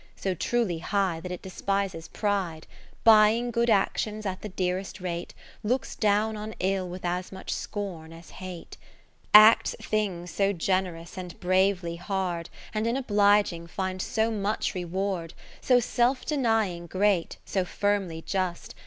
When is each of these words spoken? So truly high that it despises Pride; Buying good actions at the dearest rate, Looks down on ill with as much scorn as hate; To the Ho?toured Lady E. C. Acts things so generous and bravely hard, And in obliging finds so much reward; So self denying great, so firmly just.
So 0.15 0.33
truly 0.33 0.79
high 0.79 1.19
that 1.19 1.31
it 1.31 1.43
despises 1.43 2.07
Pride; 2.07 2.65
Buying 3.03 3.51
good 3.51 3.69
actions 3.69 4.25
at 4.25 4.41
the 4.41 4.49
dearest 4.49 4.99
rate, 4.99 5.35
Looks 5.63 5.95
down 5.95 6.35
on 6.35 6.55
ill 6.59 6.89
with 6.89 7.05
as 7.05 7.31
much 7.31 7.51
scorn 7.53 8.11
as 8.11 8.31
hate; 8.31 8.71
To 8.71 8.77
the 8.77 8.77
Ho?toured 8.83 8.87
Lady 9.11 9.17
E. 9.27 9.29
C. 9.29 9.29
Acts 9.35 9.75
things 9.79 10.31
so 10.31 10.53
generous 10.53 11.17
and 11.19 11.39
bravely 11.39 11.97
hard, 11.97 12.49
And 12.73 12.87
in 12.87 12.97
obliging 12.97 13.67
finds 13.67 14.03
so 14.03 14.31
much 14.31 14.73
reward; 14.73 15.35
So 15.61 15.79
self 15.79 16.25
denying 16.25 16.87
great, 16.87 17.37
so 17.45 17.63
firmly 17.63 18.23
just. 18.25 18.73